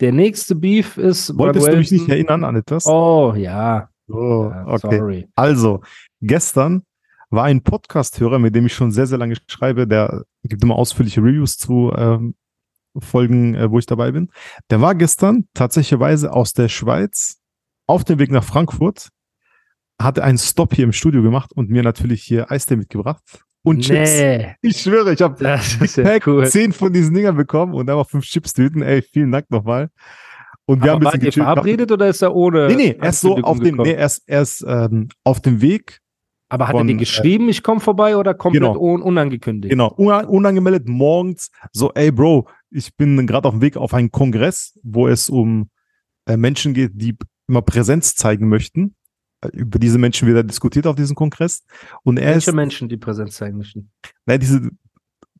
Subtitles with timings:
[0.00, 1.36] Der nächste Beef ist.
[1.36, 2.86] Wolltest du mich nicht erinnern an etwas?
[2.86, 3.90] Oh, ja.
[4.08, 4.96] Oh, Ja, okay.
[4.96, 5.28] sorry.
[5.34, 5.82] Also,
[6.20, 6.82] gestern
[7.28, 11.20] war ein Podcast-Hörer, mit dem ich schon sehr, sehr lange schreibe, der gibt immer ausführliche
[11.20, 12.34] Reviews zu ähm,
[12.98, 14.30] Folgen, äh, wo ich dabei bin.
[14.70, 17.38] Der war gestern tatsächlicherweise aus der Schweiz
[17.86, 19.10] auf dem Weg nach Frankfurt,
[20.00, 24.10] hatte einen Stop hier im Studio gemacht und mir natürlich hier Eistee mitgebracht und Chips.
[24.18, 24.54] Nee.
[24.62, 25.36] Ich schwöre, ich habe
[25.82, 26.46] ist ja cool.
[26.48, 28.82] zehn von diesen Dingern bekommen und einfach fünf Chips-Tüten.
[28.82, 29.90] Ey, vielen Dank nochmal.
[30.66, 31.44] Und wir Aber haben ein wart bisschen ihr gechillt.
[31.46, 32.68] verabredet oder ist er ohne?
[32.68, 36.00] Nee, nee, erst so Ankündigung auf dem, nee, erst, erst ähm, auf dem Weg,
[36.48, 38.78] Aber hat er von, dir äh, geschrieben, ich komme vorbei oder komplett genau.
[38.78, 39.70] un unangekündigt?
[39.70, 44.12] genau, una- unangemeldet morgens, so, ey Bro, ich bin gerade auf dem Weg auf einen
[44.12, 45.70] Kongress, wo es um
[46.26, 47.16] äh, Menschen geht, die
[47.48, 48.94] immer Präsenz zeigen möchten.
[49.52, 51.64] Über diese Menschen wird er diskutiert auf diesem Kongress.
[52.02, 53.90] Und er Welche ist, Menschen, die Präsenz zeigen möchten?
[54.26, 54.70] nein, diese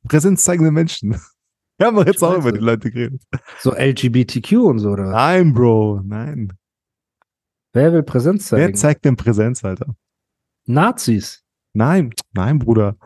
[0.09, 1.17] Präsenz zeigende Menschen.
[1.79, 3.23] Wir haben doch jetzt auch über die Leute geredet.
[3.59, 5.13] So LGBTQ und so, oder was?
[5.13, 6.53] Nein, Bro, nein.
[7.73, 8.67] Wer will Präsenz zeigen?
[8.67, 9.95] Wer zeigt denn Präsenz, Alter?
[10.67, 11.43] Nazis.
[11.73, 12.97] Nein, nein, Bruder.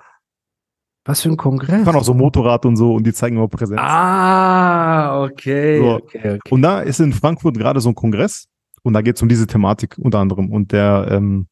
[1.04, 1.80] Was für ein Kongress?
[1.80, 3.80] Ich fahren auch so Motorrad und so und die zeigen immer Präsenz.
[3.80, 5.78] Ah, okay.
[5.78, 5.94] So.
[5.96, 6.50] okay, okay.
[6.50, 8.48] Und da ist in Frankfurt gerade so ein Kongress
[8.84, 10.52] und da geht es um diese Thematik unter anderem.
[10.52, 11.48] Und der ähm,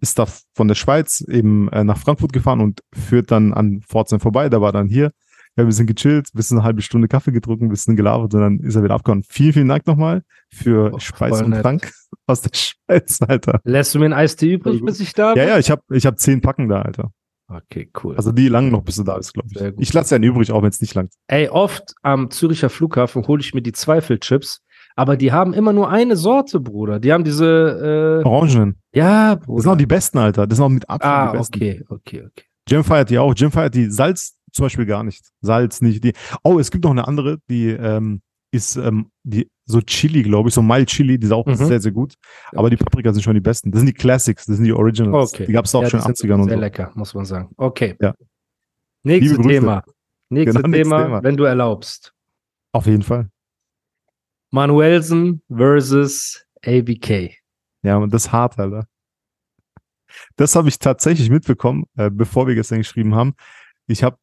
[0.00, 4.20] ist da von der Schweiz eben äh, nach Frankfurt gefahren und führt dann an Pforzheim
[4.20, 4.48] vorbei.
[4.48, 5.10] Da war dann hier,
[5.56, 8.40] ja, ein bisschen gechillt, ein bisschen eine halbe Stunde Kaffee getrunken, ein bisschen gelabert und
[8.40, 9.24] dann ist er wieder abgehauen.
[9.28, 11.62] Vielen, vielen Dank nochmal für Oh, Speis und nett.
[11.62, 11.90] Trank
[12.26, 13.60] aus der Schweiz, Alter.
[13.64, 15.42] Lässt du mir ein Eistee übrig, bis ich da bin?
[15.42, 17.10] Ja, ja, ich habe ich hab zehn Packen da, Alter.
[17.50, 18.14] Okay, cool.
[18.14, 19.74] Also die langen noch, bis du da bist, glaube ich.
[19.78, 21.14] Ich lasse einen übrig, auch wenn es nicht langt.
[21.28, 24.60] Ey, oft am Züricher Flughafen hole ich mir die Zweifelchips,
[24.98, 26.98] aber die haben immer nur eine Sorte, Bruder.
[27.00, 28.76] Die haben diese, Orangenen.
[28.92, 29.62] äh, ja, Das Bruder.
[29.62, 30.46] sind auch die besten, Alter.
[30.46, 31.56] Das sind auch mit Abstand ah, die besten.
[31.56, 32.44] okay, okay, okay.
[32.68, 33.32] Jim feiert die auch.
[33.36, 35.24] Jim feiert die Salz zum Beispiel gar nicht.
[35.40, 36.02] Salz nicht.
[36.04, 36.12] Die.
[36.42, 38.20] Oh, es gibt noch eine andere, die ähm,
[38.50, 41.54] ist ähm, die so Chili, glaube ich, so mild Chili, die ist auch Mhm.
[41.54, 42.14] sehr, sehr gut.
[42.52, 43.70] Aber die Paprika sind schon die besten.
[43.70, 45.32] Das sind die Classics, das sind die Originals.
[45.34, 45.46] Okay.
[45.46, 46.60] Die gab es auch Ja, schon in den sind 80ern und Sehr so.
[46.60, 47.50] lecker, muss man sagen.
[47.56, 47.94] Okay.
[48.00, 48.14] Ja.
[49.04, 49.60] Nächstes Liebe Grüße.
[49.60, 49.82] Thema.
[50.30, 51.22] Nächstes Genau, nächstes Thema, Thema.
[51.22, 52.12] wenn du erlaubst.
[52.72, 53.28] Auf jeden Fall.
[54.50, 57.34] Manuelsen versus ABK.
[57.82, 58.86] Ja, und das ist hart, Alter.
[60.36, 63.34] Das habe ich tatsächlich mitbekommen, äh, bevor wir gestern geschrieben haben.
[63.86, 64.16] Ich habe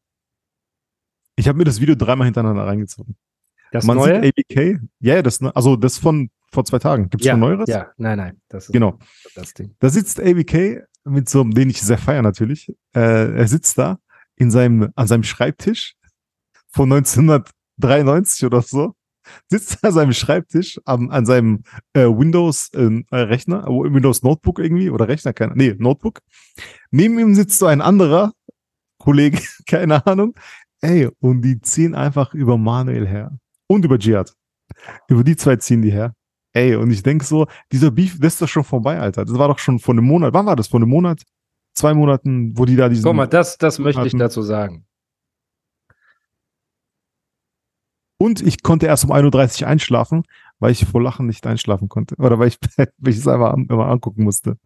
[1.36, 3.16] ich hab mir das Video dreimal hintereinander reingezogen.
[3.72, 4.22] Das Man neue?
[4.22, 4.80] sieht ABK.
[5.00, 7.10] Ja, yeah, das, also das von vor zwei Tagen.
[7.10, 7.68] Gibt es ja, schon Neueres?
[7.68, 8.40] ja, nein, nein.
[8.48, 8.98] Das ist Genau.
[9.34, 9.74] das Ding.
[9.78, 12.68] Da sitzt ABK mit so einem, den ich sehr feier natürlich.
[12.94, 13.98] Äh, er sitzt da
[14.36, 15.94] in seinem, an seinem Schreibtisch
[16.68, 18.94] von 1993 oder so.
[19.48, 24.90] Sitzt an seinem Schreibtisch am, an seinem äh, Windows äh, Rechner, äh, Windows Notebook irgendwie
[24.90, 26.20] oder Rechner, keine, nee, Notebook.
[26.90, 28.32] Neben ihm sitzt so ein anderer
[28.98, 30.34] Kollege, keine Ahnung.
[30.80, 33.38] Ey, und die ziehen einfach über Manuel her.
[33.66, 34.32] Und über Jihad.
[35.08, 36.14] Über die zwei ziehen die her.
[36.52, 39.24] Ey, und ich denk so, dieser Beef, das ist doch schon vorbei, Alter.
[39.24, 40.32] Das war doch schon vor einem Monat.
[40.32, 40.68] Wann war das?
[40.68, 41.22] Vor einem Monat?
[41.74, 43.04] Zwei Monaten, wo die da diesen.
[43.04, 44.86] Guck mal, das, das möchte ich hatten- dazu sagen.
[48.18, 50.24] Und ich konnte erst um 1.30 Uhr einschlafen,
[50.58, 52.16] weil ich vor Lachen nicht einschlafen konnte.
[52.16, 54.58] Oder weil ich, weil ich es einfach immer angucken musste.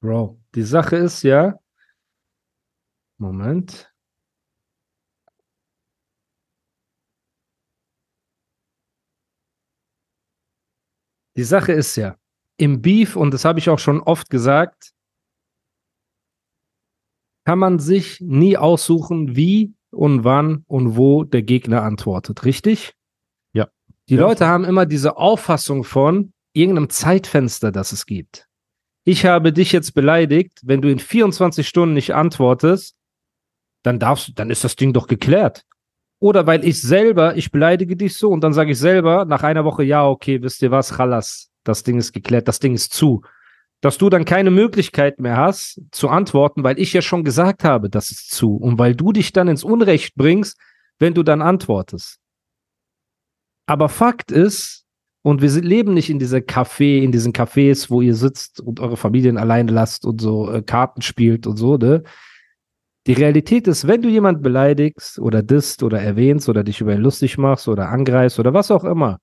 [0.00, 1.58] Bro, die Sache ist ja.
[3.18, 3.92] Moment.
[11.36, 12.16] Die Sache ist ja,
[12.56, 14.92] im Beef, und das habe ich auch schon oft gesagt,
[17.44, 22.94] kann man sich nie aussuchen, wie und wann und wo der Gegner antwortet, richtig?
[23.52, 23.68] Ja.
[24.08, 24.22] Die Ja.
[24.22, 28.46] Leute haben immer diese Auffassung von irgendeinem Zeitfenster, das es gibt.
[29.04, 32.94] Ich habe dich jetzt beleidigt, wenn du in 24 Stunden nicht antwortest,
[33.82, 35.64] dann darfst du, dann ist das Ding doch geklärt.
[36.20, 39.64] Oder weil ich selber, ich beleidige dich so und dann sage ich selber nach einer
[39.64, 43.22] Woche, ja, okay, wisst ihr was, Chalas, das Ding ist geklärt, das Ding ist zu.
[43.80, 47.88] Dass du dann keine Möglichkeit mehr hast zu antworten, weil ich ja schon gesagt habe,
[47.88, 48.56] das ist zu.
[48.56, 50.58] Und weil du dich dann ins Unrecht bringst,
[50.98, 52.18] wenn du dann antwortest.
[53.66, 54.86] Aber Fakt ist,
[55.22, 58.96] und wir leben nicht in dieser Café, in diesen Cafés, wo ihr sitzt und eure
[58.96, 62.02] Familien alleine lasst und so äh, Karten spielt und so, ne?
[63.06, 67.00] Die Realität ist, wenn du jemand beleidigst oder disst oder erwähnst oder dich über ihn
[67.00, 69.18] lustig machst oder angreifst oder was auch immer,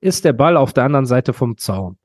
[0.00, 1.98] ist der Ball auf der anderen Seite vom Zaun.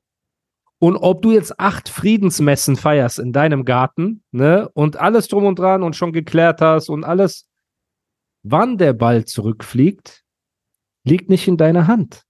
[0.82, 5.56] Und ob du jetzt acht Friedensmessen feierst in deinem Garten, ne, und alles drum und
[5.56, 7.48] dran und schon geklärt hast und alles,
[8.42, 10.24] wann der Ball zurückfliegt,
[11.04, 12.24] liegt nicht in deiner Hand.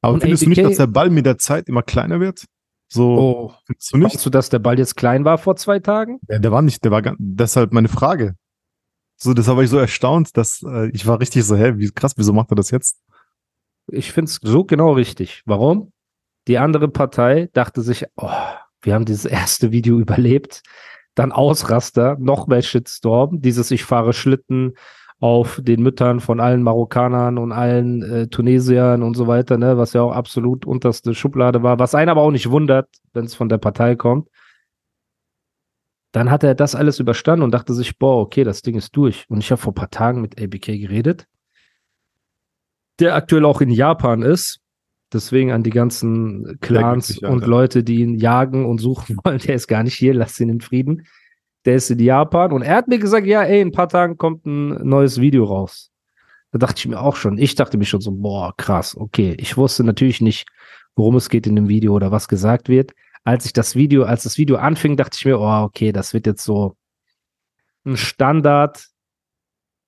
[0.00, 2.44] Aber Und findest du nicht, dass der Ball mit der Zeit immer kleiner wird?
[2.88, 4.24] So, Oh, findest du nicht?
[4.24, 6.20] Du, dass der Ball jetzt klein war vor zwei Tagen?
[6.28, 8.36] Ja, der war nicht, der war ganz, deshalb meine Frage.
[9.16, 12.12] So, deshalb war ich so erstaunt, dass äh, ich war richtig so, hä, wie krass,
[12.16, 13.02] wieso macht er das jetzt?
[13.90, 15.42] Ich finde es so genau richtig.
[15.46, 15.90] Warum?
[16.48, 18.30] Die andere Partei dachte sich, oh,
[18.82, 20.62] wir haben dieses erste Video überlebt.
[21.14, 24.74] Dann Ausraster, noch mehr Shitstorm, dieses Ich fahre Schlitten
[25.18, 29.94] auf den Müttern von allen Marokkanern und allen äh, Tunesiern und so weiter, ne, was
[29.94, 33.48] ja auch absolut unterste Schublade war, was einen aber auch nicht wundert, wenn es von
[33.48, 34.28] der Partei kommt.
[36.12, 39.24] Dann hat er das alles überstanden und dachte sich, boah, okay, das Ding ist durch.
[39.28, 41.26] Und ich habe vor ein paar Tagen mit ABK geredet,
[43.00, 44.60] der aktuell auch in Japan ist.
[45.12, 47.46] Deswegen an die ganzen Clans und.
[47.46, 50.60] Leute, die ihn jagen und suchen wollen, der ist gar nicht hier, lasst ihn in
[50.60, 51.06] Frieden.
[51.64, 54.16] Der ist in Japan und er hat mir gesagt, ja, ey, in ein paar Tagen
[54.16, 55.90] kommt ein neues Video raus.
[56.52, 59.34] Da dachte ich mir auch schon, ich dachte mir schon so, boah, krass, okay.
[59.38, 60.48] Ich wusste natürlich nicht,
[60.94, 62.92] worum es geht in dem Video oder was gesagt wird.
[63.24, 66.26] Als ich das Video, als das Video anfing, dachte ich mir, oh, okay, das wird
[66.26, 66.76] jetzt so
[67.84, 68.86] ein Standard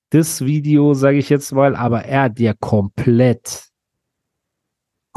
[0.09, 3.68] das Video, sage ich jetzt mal, aber er hat ja komplett,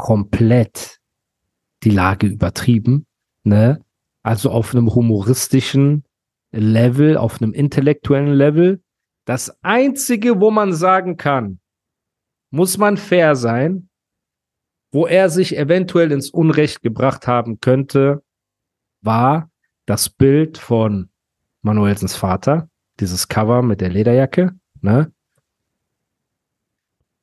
[0.03, 0.99] komplett
[1.83, 3.05] die Lage übertrieben,
[3.43, 3.79] ne?
[4.21, 6.03] Also auf einem humoristischen
[6.51, 8.83] Level, auf einem intellektuellen Level.
[9.23, 11.61] Das einzige, wo man sagen kann,
[12.49, 13.87] muss man fair sein,
[14.91, 18.23] wo er sich eventuell ins Unrecht gebracht haben könnte,
[19.01, 19.49] war
[19.85, 21.11] das Bild von
[21.61, 22.69] Manuelsens Vater,
[22.99, 24.51] dieses Cover mit der Lederjacke,
[24.81, 25.13] ne?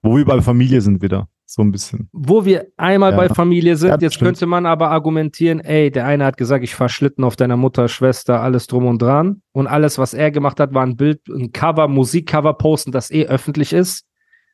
[0.01, 1.29] Wo wir bei Familie sind wieder.
[1.53, 2.09] So ein bisschen.
[2.13, 3.17] Wo wir einmal Ja.
[3.17, 4.29] bei Familie sind, Ja, jetzt stimmt.
[4.29, 7.89] könnte man aber argumentieren, ey, der eine hat gesagt, ich fahr Schlitten auf deiner Mutter,
[7.89, 9.43] Schwester, alles drum und dran.
[9.51, 13.27] Und alles, was er gemacht hat, war ein Bild, ein Cover, Musikcover posten, das eh
[13.27, 14.07] öffentlich ist.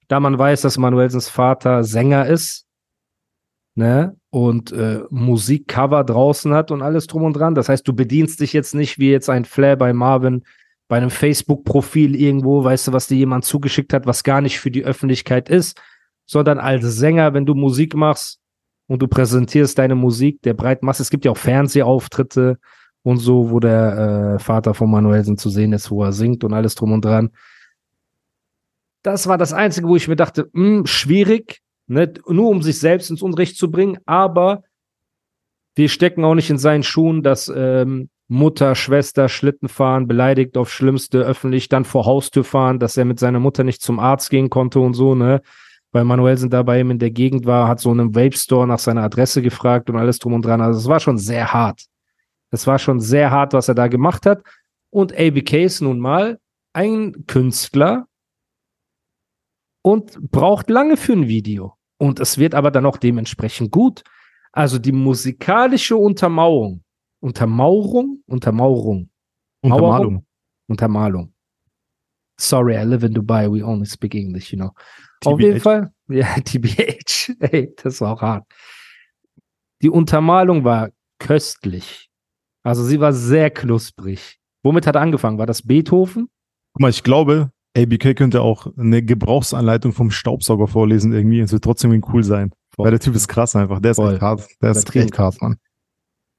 [0.09, 2.65] Da man weiß, dass Manuelsens Vater Sänger ist,
[3.75, 4.17] ne?
[4.31, 7.55] Und äh, Musikcover draußen hat und alles drum und dran.
[7.55, 10.45] Das heißt, du bedienst dich jetzt nicht wie jetzt ein Flair bei Marvin
[10.89, 14.71] bei einem Facebook-Profil irgendwo, weißt du, was dir jemand zugeschickt hat, was gar nicht für
[14.71, 15.79] die Öffentlichkeit ist,
[16.27, 18.41] sondern als Sänger, wenn du Musik machst
[18.89, 21.03] und du präsentierst deine Musik der breiten Masse.
[21.03, 22.59] Es gibt ja auch Fernsehauftritte
[23.03, 26.53] und so, wo der äh, Vater von Manuelsen zu sehen ist, wo er singt und
[26.53, 27.31] alles drum und dran.
[29.03, 32.13] Das war das Einzige, wo ich mir dachte, mh, schwierig, ne?
[32.27, 34.65] nur um sich selbst ins Unrecht zu bringen, aber
[35.77, 40.73] wir stecken auch nicht in seinen Schuhen, dass ähm, Mutter, Schwester Schlitten fahren, beleidigt auf
[40.73, 44.51] Schlimmste, öffentlich dann vor Haustür fahren, dass er mit seiner Mutter nicht zum Arzt gehen
[44.51, 45.43] konnte und so, ne?
[45.97, 48.79] Weil Manuelsen da bei ihm in der Gegend war, hat so in einem Vape-Store nach
[48.79, 50.61] seiner Adresse gefragt und alles drum und dran.
[50.61, 51.87] Also es war schon sehr hart.
[52.51, 54.43] Es war schon sehr hart, was er da gemacht hat.
[54.91, 56.39] Und ABK ist nun mal
[56.75, 58.09] ein Künstler
[59.81, 61.79] und braucht lange für ein Video.
[61.97, 64.05] Und es wird aber dann auch dementsprechend gut.
[64.53, 66.85] Also die musikalische Untermauerung,
[67.21, 69.09] Untermauerung, Untermauerung,
[69.63, 70.27] Untermalung.
[70.69, 71.33] Untermalung.
[72.39, 73.51] Sorry, I live in Dubai.
[73.51, 74.75] We only speak English, you know.
[75.27, 75.61] Auf jeden.
[75.61, 75.91] Fall.
[76.09, 77.35] Ja, TBH.
[77.41, 78.45] Ey, das war auch hart.
[79.83, 82.09] Die Untermalung war köstlich.
[82.63, 84.39] Also sie war sehr knusprig.
[84.63, 85.39] Womit hat er angefangen?
[85.39, 86.29] War das Beethoven?
[86.73, 91.41] Guck mal, ich glaube, ABK könnte auch eine Gebrauchsanleitung vom Staubsauger vorlesen irgendwie.
[91.41, 92.51] Es wird trotzdem cool sein.
[92.77, 93.81] Weil der Typ ist krass einfach.
[93.81, 94.15] Der ist Voll.
[94.15, 94.47] echt hart.
[94.61, 95.57] Der ist echt hart, Mann.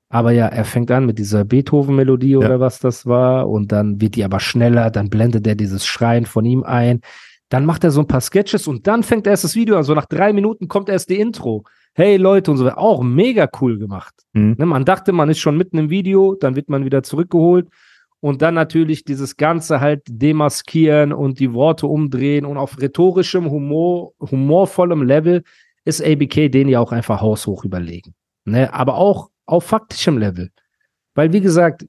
[0.10, 2.38] Aber ja, er fängt an mit dieser Beethoven-Melodie Ja.
[2.40, 6.26] oder was das war und dann wird die aber schneller, dann blendet er dieses Schreien
[6.26, 7.02] von ihm ein.
[7.50, 9.84] Dann macht er so ein paar Sketches und dann fängt erst das Video an.
[9.84, 11.64] So nach drei Minuten kommt erst die Intro.
[11.94, 12.78] Hey Leute und so weiter.
[12.78, 14.14] Auch mega cool gemacht.
[14.34, 14.56] Mhm.
[14.58, 17.70] Ne, man dachte, man ist schon mitten im Video, dann wird man wieder zurückgeholt.
[18.20, 24.14] Und dann natürlich dieses Ganze halt demaskieren und die Worte umdrehen und auf rhetorischem, Humor,
[24.20, 25.44] humorvollem Level
[25.86, 28.14] ist ABK den ja auch einfach haushoch überlegen.
[28.44, 28.74] Ne?
[28.74, 30.50] Aber auch auf faktischem Level.
[31.16, 31.86] Weil, wie gesagt,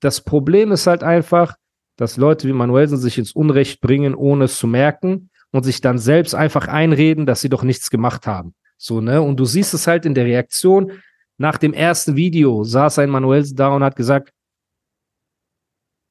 [0.00, 1.54] das Problem ist halt einfach,
[1.96, 5.98] dass Leute wie Manuelsen sich ins Unrecht bringen, ohne es zu merken und sich dann
[5.98, 8.54] selbst einfach einreden, dass sie doch nichts gemacht haben.
[8.78, 9.22] So, ne?
[9.22, 10.92] Und du siehst es halt in der Reaktion.
[11.38, 14.32] Nach dem ersten Video saß ein Manuelsen da und hat gesagt,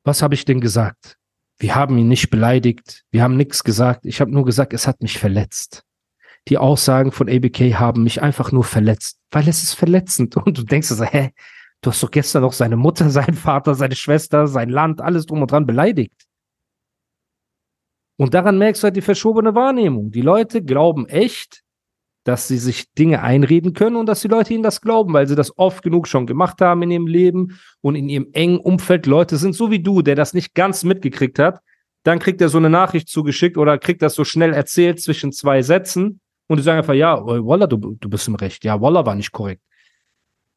[0.03, 1.17] was habe ich denn gesagt?
[1.59, 4.05] Wir haben ihn nicht beleidigt, wir haben nichts gesagt.
[4.05, 5.83] Ich habe nur gesagt, es hat mich verletzt.
[6.47, 10.37] Die Aussagen von ABK haben mich einfach nur verletzt, weil es ist verletzend.
[10.45, 11.31] Und du denkst so, hä,
[11.81, 15.41] Du hast doch gestern noch seine Mutter, seinen Vater, seine Schwester, sein Land, alles drum
[15.41, 16.27] und dran beleidigt.
[18.17, 20.11] Und daran merkst du halt die verschobene Wahrnehmung.
[20.11, 21.63] Die Leute glauben echt,
[22.23, 25.35] dass sie sich Dinge einreden können und dass die Leute ihnen das glauben, weil sie
[25.35, 29.37] das oft genug schon gemacht haben in ihrem Leben und in ihrem engen Umfeld Leute
[29.37, 31.61] sind, so wie du, der das nicht ganz mitgekriegt hat.
[32.03, 35.63] Dann kriegt er so eine Nachricht zugeschickt oder kriegt das so schnell erzählt zwischen zwei
[35.63, 38.63] Sätzen und die sagen einfach, ja, Walla, du, du bist im Recht.
[38.63, 39.63] Ja, Walla war nicht korrekt.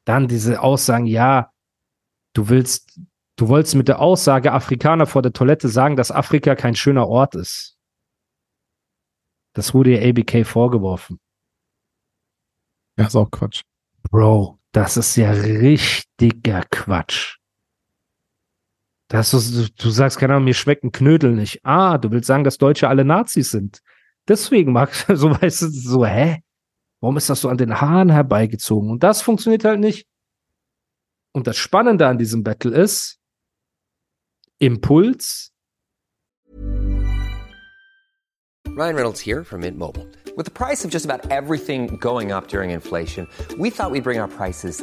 [0.04, 1.52] Dann diese Aussagen, ja,
[2.34, 3.00] du willst,
[3.36, 7.34] du wolltest mit der Aussage Afrikaner vor der Toilette sagen, dass Afrika kein schöner Ort
[7.34, 7.76] ist.
[9.54, 11.20] Das wurde ihr ABK vorgeworfen.
[12.98, 13.62] Ja, ist auch Quatsch.
[14.10, 17.38] Bro, das ist ja richtiger Quatsch.
[19.08, 21.64] Das ist, du sagst, keine Ahnung, mir schmecken Knödel nicht.
[21.64, 23.80] Ah, du willst sagen, dass Deutsche alle Nazis sind.
[24.28, 26.42] Deswegen magst du, so weißt du, so, hä?
[27.04, 28.88] Warum ist das so an den Haaren herbeigezogen?
[28.88, 30.08] Und das funktioniert halt nicht.
[31.34, 33.20] Und das Spannende an diesem Battle ist,
[34.58, 35.52] Impuls.
[38.68, 40.06] Ryan Reynolds here from Mint Mobile.
[40.34, 44.18] With the price of just about everything going up during inflation, we thought we'd bring
[44.18, 44.82] our prices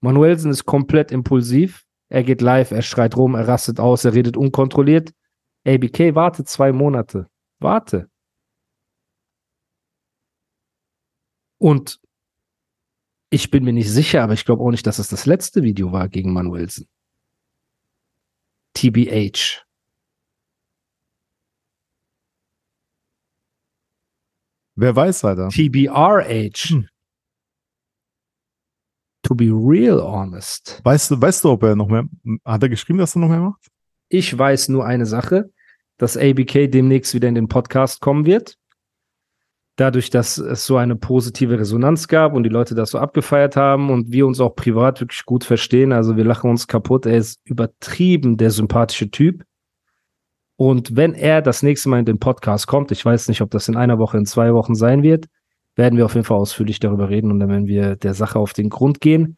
[0.00, 1.84] Manuelsen ist komplett impulsiv.
[2.08, 5.12] Er geht live, er schreit rum, er rastet aus, er redet unkontrolliert.
[5.66, 7.28] ABK, warte zwei Monate.
[7.60, 8.10] Warte.
[11.58, 12.00] Und
[13.30, 15.92] ich bin mir nicht sicher, aber ich glaube auch nicht, dass es das letzte Video
[15.92, 16.88] war gegen Manuelsen.
[18.74, 19.64] TBH.
[24.76, 25.48] Wer weiß, Alter.
[25.48, 26.70] TBRH.
[26.70, 26.89] Hm.
[29.22, 30.80] To be real honest.
[30.82, 32.04] Weißt du, weißt du, ob er noch mehr,
[32.44, 33.66] hat er geschrieben, dass er noch mehr macht?
[34.08, 35.50] Ich weiß nur eine Sache,
[35.98, 38.56] dass ABK demnächst wieder in den Podcast kommen wird.
[39.76, 43.90] Dadurch, dass es so eine positive Resonanz gab und die Leute das so abgefeiert haben
[43.90, 45.92] und wir uns auch privat wirklich gut verstehen.
[45.92, 47.06] Also wir lachen uns kaputt.
[47.06, 49.44] Er ist übertrieben der sympathische Typ.
[50.56, 53.68] Und wenn er das nächste Mal in den Podcast kommt, ich weiß nicht, ob das
[53.68, 55.26] in einer Woche, in zwei Wochen sein wird,
[55.76, 58.52] werden wir auf jeden Fall ausführlich darüber reden und dann werden wir der Sache auf
[58.52, 59.36] den Grund gehen.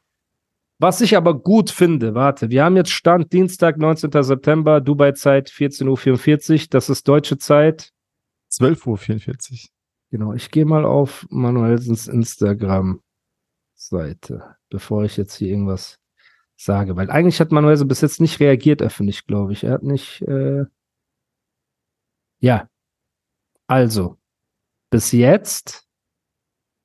[0.79, 4.11] Was ich aber gut finde, warte, wir haben jetzt Stand Dienstag, 19.
[4.23, 7.93] September, Dubai-Zeit, 14.44 Uhr, das ist deutsche Zeit.
[8.51, 9.59] 12.44 Uhr.
[10.11, 16.01] Genau, ich gehe mal auf Manuelsens Instagram-Seite, bevor ich jetzt hier irgendwas
[16.57, 19.63] sage, weil eigentlich hat Manuelsen bis jetzt nicht reagiert öffentlich, glaube ich.
[19.65, 20.65] Er hat nicht, äh
[22.41, 22.69] ja.
[23.69, 24.19] Also,
[24.91, 25.87] bis jetzt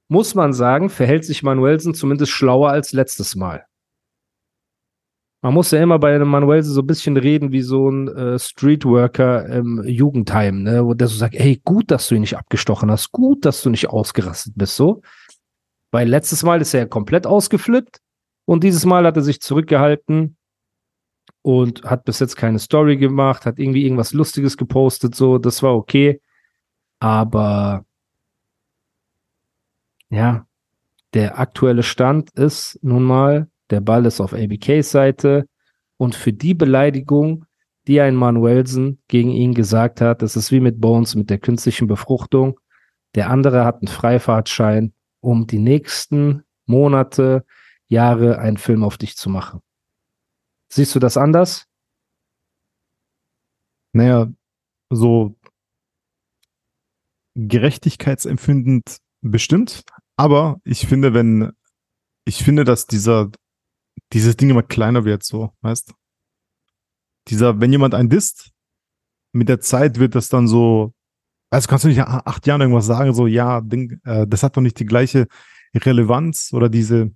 [0.07, 3.65] muss man sagen, verhält sich Manuelsen zumindest schlauer als letztes Mal.
[5.43, 8.39] Man muss ja immer bei einem Manuelsen so ein bisschen reden wie so ein äh,
[8.39, 10.83] Streetworker im Jugendheim, ne?
[10.83, 13.69] wo der so sagt, hey, gut, dass du ihn nicht abgestochen hast, gut, dass du
[13.69, 15.01] nicht ausgerastet bist, so.
[15.91, 18.01] Weil letztes Mal ist er komplett ausgeflippt
[18.45, 20.37] und dieses Mal hat er sich zurückgehalten
[21.43, 25.75] und hat bis jetzt keine Story gemacht, hat irgendwie irgendwas Lustiges gepostet, so, das war
[25.75, 26.19] okay.
[26.99, 27.85] Aber
[30.09, 30.47] ja,
[31.13, 35.47] der aktuelle Stand ist nun mal, der Ball ist auf ABKs Seite
[35.97, 37.45] und für die Beleidigung,
[37.87, 41.87] die ein Manuelsen gegen ihn gesagt hat, das ist wie mit Bones, mit der künstlichen
[41.87, 42.59] Befruchtung.
[43.15, 47.45] Der andere hat einen Freifahrtschein, um die nächsten Monate,
[47.87, 49.61] Jahre einen Film auf dich zu machen.
[50.69, 51.65] Siehst du das anders?
[53.93, 54.27] Naja,
[54.89, 55.37] so
[57.35, 59.83] gerechtigkeitsempfindend bestimmt,
[60.17, 61.53] aber ich finde, wenn,
[62.25, 63.31] ich finde, dass dieser,
[64.13, 65.93] dieses Ding immer kleiner wird, so, weißt?
[67.29, 68.51] Dieser, wenn jemand einen disst,
[69.31, 70.93] mit der Zeit wird das dann so,
[71.49, 74.57] also kannst du nicht nach acht Jahren irgendwas sagen, so, ja, Ding, äh, das hat
[74.57, 75.27] doch nicht die gleiche
[75.75, 77.11] Relevanz oder diese,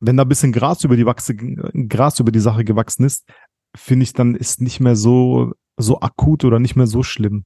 [0.00, 3.28] wenn da ein bisschen Gras über die Wachse, Gras über die Sache gewachsen ist,
[3.74, 7.44] finde ich, dann ist nicht mehr so, so akut oder nicht mehr so schlimm.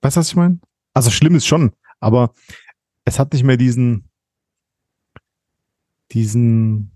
[0.00, 0.60] Weißt du, was ich meine?
[0.94, 2.34] Also schlimm ist schon, aber
[3.04, 4.08] es hat nicht mehr diesen,
[6.12, 6.92] diesen,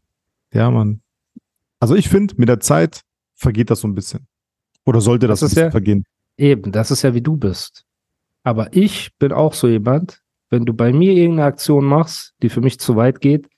[0.53, 1.01] ja, man.
[1.81, 3.03] Also ich finde, mit der Zeit
[3.35, 4.27] vergeht das so ein bisschen.
[4.85, 6.05] Oder sollte das, Das ein ist bisschen ja- vergehen?
[6.39, 7.85] Eben, das ist ja wie du bist.
[8.43, 12.61] Aber ich bin auch so jemand, wenn du bei mir irgendeine Aktion machst, die für
[12.61, 13.49] mich zu weit geht,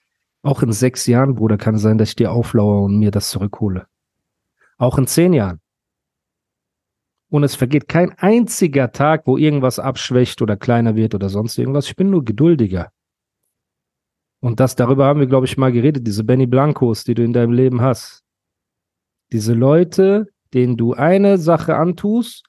[0.43, 3.31] auch in sechs Jahren, Bruder, kann es sein, dass ich dir auflaue und mir das
[3.31, 3.87] zurückhole.
[4.79, 5.61] Auch in zehn Jahren.
[7.31, 11.87] Und es vergeht kein einziger Tag, wo irgendwas abschwächt oder kleiner wird oder sonst irgendwas.
[11.87, 12.91] Ich bin nur geduldiger.
[14.41, 17.33] Und das, darüber haben wir, glaube ich, mal geredet, diese Benny Blancos, die du in
[17.33, 18.23] deinem Leben hast.
[19.33, 22.47] Diese Leute, denen du eine Sache antust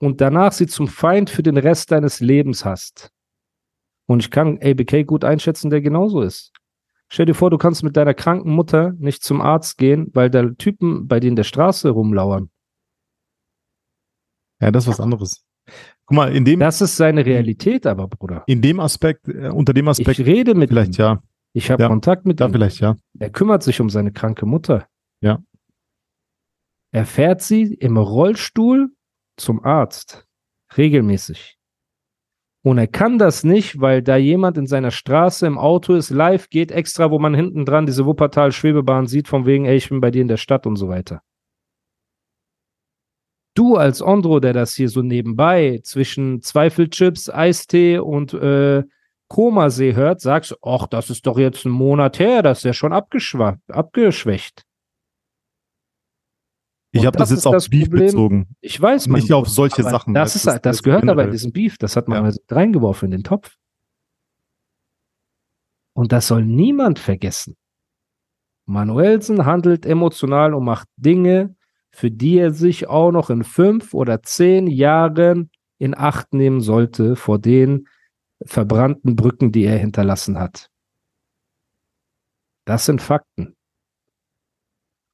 [0.00, 3.10] und danach sie zum Feind für den Rest deines Lebens hast.
[4.06, 6.52] Und ich kann ABK gut einschätzen, der genauso ist.
[7.10, 10.44] Stell dir vor, du kannst mit deiner kranken Mutter nicht zum Arzt gehen, weil da
[10.50, 12.50] Typen bei dir in der Straße rumlauern.
[14.60, 15.44] Ja, das ist was anderes.
[16.06, 18.42] Guck mal, in dem, Das ist seine Realität aber, Bruder.
[18.46, 21.02] in dem Aspekt, äh, unter dem Ich Aspekt, rede mit vielleicht ihm.
[21.02, 21.22] ja,
[21.52, 21.88] Ich habe Ja.
[21.88, 22.52] Kontakt mit da ihm.
[22.52, 22.96] vielleicht ja.
[23.18, 24.86] Er kümmert sich um seine kranke Mutter.
[25.20, 25.40] Ja.
[26.92, 28.90] Er fährt sie im Rollstuhl
[29.36, 30.24] zum Arzt.
[30.76, 31.56] Regelmäßig.
[32.64, 36.48] Und er kann das nicht, weil da jemand in seiner Straße im Auto ist, live
[36.50, 40.10] geht extra, wo man hinten dran diese Wuppertal-Schwebebahn sieht, von wegen, ey, ich bin bei
[40.10, 41.22] dir in der Stadt und so weiter.
[43.58, 48.84] Du als Ondro, der das hier so nebenbei zwischen Zweifelchips, Eistee und äh,
[49.26, 52.92] Komasee hört, sagst, ach, das ist doch jetzt ein Monat her, das ist ja schon
[52.92, 54.62] abgeschwächt.
[56.92, 58.06] Ich habe das das jetzt auf Beef Problem.
[58.06, 58.48] bezogen.
[58.60, 60.14] Ich weiß, mein Nicht auf solche Sachen.
[60.14, 61.78] Das, ist, das, das gehört aber in diesem Beef.
[61.78, 62.32] Das hat man Ja.
[62.48, 63.56] reingeworfen in den Topf.
[65.94, 67.56] Und das soll niemand vergessen.
[68.66, 71.56] Manuelsen handelt emotional und macht Dinge,
[71.90, 77.16] für die er sich auch noch in fünf oder zehn Jahren in Acht nehmen sollte
[77.16, 77.88] vor den
[78.44, 80.70] verbrannten Brücken, die er hinterlassen hat.
[82.64, 83.54] Das sind Fakten.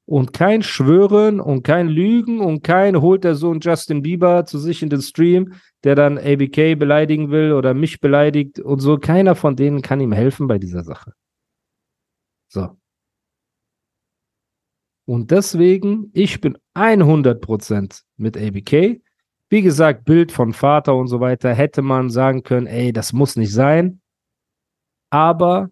[0.07, 4.83] Und kein Schwören und kein Lügen und kein holt der Sohn Justin Bieber zu sich
[4.83, 8.99] in den Stream, der dann ABK beleidigen will oder mich beleidigt und so.
[8.99, 11.13] Keiner von denen kann ihm helfen bei dieser Sache.
[12.49, 12.77] So.
[15.05, 19.01] Und deswegen, ich bin 100% mit ABK.
[19.49, 23.35] Wie gesagt, Bild von Vater und so weiter hätte man sagen können, ey, das muss
[23.35, 24.01] nicht sein.
[25.11, 25.69] Aber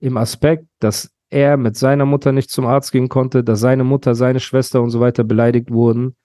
[0.00, 4.14] im Aspekt, dass er mit seiner Mutter nicht zum Arzt gehen konnte, dass seine Mutter,
[4.14, 6.16] seine Schwester und so weiter beleidigt wurden,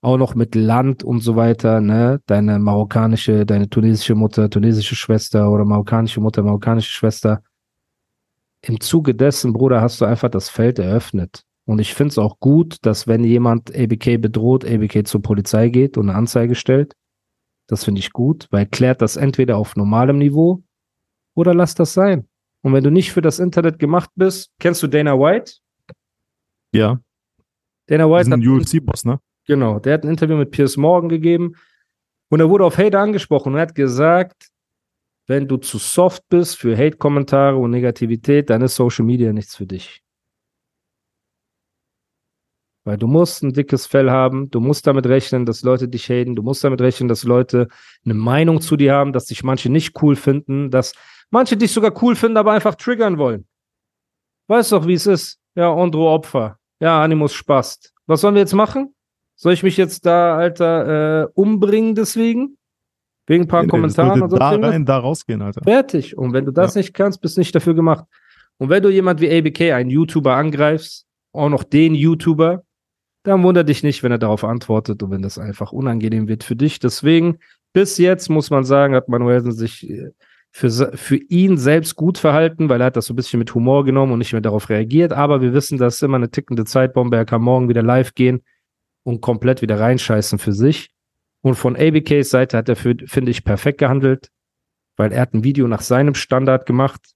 [0.00, 5.50] auch noch mit Land und so weiter, ne, deine marokkanische, deine tunesische Mutter, tunesische Schwester
[5.50, 7.42] oder marokkanische Mutter, marokkanische Schwester.
[8.62, 11.45] Im Zuge dessen, Bruder, hast du einfach das Feld eröffnet.
[11.66, 15.96] Und ich finde es auch gut, dass wenn jemand ABK bedroht, ABK zur Polizei geht
[15.98, 16.94] und eine Anzeige stellt.
[17.68, 20.62] Das finde ich gut, weil klärt das entweder auf normalem Niveau
[21.34, 22.28] oder lass das sein.
[22.62, 25.54] Und wenn du nicht für das Internet gemacht bist, kennst du Dana White?
[26.72, 27.00] Ja,
[27.86, 29.20] Dana White hat diesen UFC-Boss, ne?
[29.46, 31.54] Genau, der hat ein Interview mit Piers Morgan gegeben
[32.30, 34.48] und er wurde auf Hate angesprochen und er hat gesagt,
[35.28, 39.66] wenn du zu soft bist für Hate-Kommentare und Negativität, dann ist Social Media nichts für
[39.66, 40.02] dich.
[42.86, 46.36] Weil du musst ein dickes Fell haben, du musst damit rechnen, dass Leute dich haten,
[46.36, 47.66] du musst damit rechnen, dass Leute
[48.04, 50.92] eine Meinung zu dir haben, dass dich manche nicht cool finden, dass
[51.30, 53.44] manche dich sogar cool finden, aber einfach triggern wollen.
[54.46, 55.40] Weißt doch, wie es ist.
[55.56, 56.60] Ja, Ondro Opfer.
[56.78, 57.92] Ja, Animus Spast.
[58.06, 58.94] Was sollen wir jetzt machen?
[59.34, 62.56] Soll ich mich jetzt da, Alter, äh, umbringen deswegen?
[63.26, 64.36] Wegen ein paar Nee, Kommentaren und so.
[64.36, 65.60] da rein, da rausgehen, Alter.
[65.64, 66.16] Fertig.
[66.16, 68.04] Und wenn du das nicht kannst, bist nicht dafür gemacht.
[68.58, 72.62] Und wenn du jemand wie ABK, einen YouTuber, angreifst, auch noch den YouTuber,
[73.26, 76.56] dann wunder dich nicht, wenn er darauf antwortet und wenn das einfach unangenehm wird für
[76.56, 76.78] dich.
[76.78, 77.38] Deswegen,
[77.72, 80.10] bis jetzt muss man sagen, hat Manuelsen sich äh,
[80.52, 83.84] für, für ihn selbst gut verhalten, weil er hat das so ein bisschen mit Humor
[83.84, 85.12] genommen und nicht mehr darauf reagiert.
[85.12, 87.16] Aber wir wissen, das ist immer eine tickende Zeitbombe.
[87.16, 88.42] Er kann morgen wieder live gehen
[89.02, 90.90] und komplett wieder reinscheißen für sich.
[91.42, 94.30] Und von ABKs Seite hat er, finde ich, perfekt gehandelt,
[94.96, 97.15] weil er hat ein Video nach seinem Standard gemacht.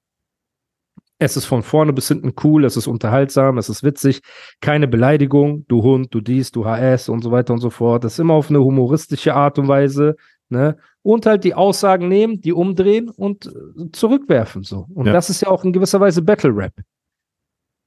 [1.22, 4.22] Es ist von vorne bis hinten cool, es ist unterhaltsam, es ist witzig,
[4.60, 8.02] keine Beleidigung, du Hund, du dies, du HS und so weiter und so fort.
[8.04, 10.16] Das ist immer auf eine humoristische Art und Weise,
[10.48, 10.78] ne?
[11.02, 14.86] Und halt die Aussagen nehmen, die umdrehen und äh, zurückwerfen, so.
[14.94, 15.12] Und Ja.
[15.12, 16.72] das ist ja auch in gewisser Weise Battle Rap.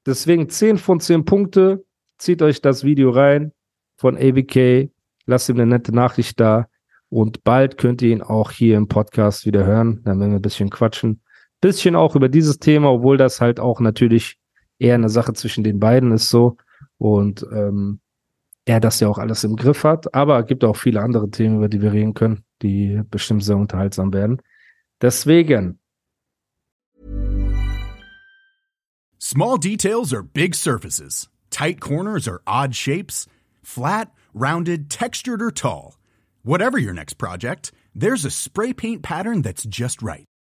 [0.05, 1.83] Deswegen 10 von 10 Punkte.
[2.19, 3.51] Zieht euch das Video rein
[3.97, 4.89] von ABK.
[5.25, 6.67] Lasst ihm eine nette Nachricht da.
[7.09, 10.01] Und bald könnt ihr ihn auch hier im Podcast wieder hören.
[10.03, 11.21] Dann werden wir ein bisschen quatschen.
[11.63, 14.38] Bisschen auch über dieses Thema, obwohl das halt auch natürlich
[14.80, 16.58] eher eine Sache zwischen den beiden ist so.
[16.97, 18.02] Und ähm,
[18.65, 20.13] er das ja auch alles im Griff hat.
[20.13, 23.56] Aber es gibt auch viele andere Themen, über die wir reden können, die bestimmt sehr
[23.56, 24.41] unterhaltsam werden.
[25.02, 25.80] Deswegen.
[29.17, 31.30] Small details are big surfaces.
[31.49, 33.26] Tight corners are odd shapes.
[33.62, 35.97] Flat, rounded, textured, or tall.
[36.43, 40.26] Whatever your next project, there's a spray paint pattern that's just right.